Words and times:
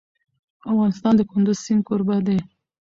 افغانستان 0.71 1.13
د 1.17 1.21
کندز 1.31 1.57
سیند 1.65 1.81
کوربه 1.87 2.17
دی. 2.27 2.39